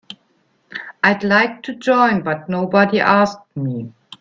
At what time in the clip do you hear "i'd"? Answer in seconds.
1.03-1.23